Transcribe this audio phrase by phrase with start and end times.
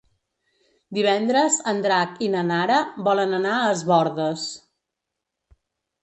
[0.97, 2.77] Divendres en Drac i na Nara
[3.09, 4.47] volen anar a Es Bòrdes.